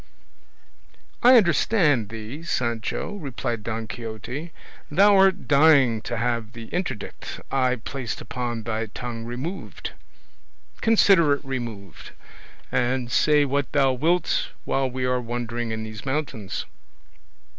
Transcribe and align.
"I 1.21 1.37
understand 1.37 2.09
thee, 2.09 2.41
Sancho," 2.41 3.17
replied 3.17 3.61
Don 3.61 3.85
Quixote; 3.87 4.51
"thou 4.89 5.15
art 5.15 5.47
dying 5.47 6.01
to 6.01 6.17
have 6.17 6.53
the 6.53 6.69
interdict 6.69 7.39
I 7.51 7.75
placed 7.75 8.19
upon 8.19 8.63
thy 8.63 8.87
tongue 8.87 9.25
removed; 9.25 9.91
consider 10.81 11.33
it 11.33 11.45
removed, 11.45 12.13
and 12.71 13.11
say 13.11 13.45
what 13.45 13.71
thou 13.73 13.93
wilt 13.93 14.47
while 14.65 14.89
we 14.89 15.05
are 15.05 15.21
wandering 15.21 15.69
in 15.69 15.83
these 15.83 16.03
mountains." 16.03 16.65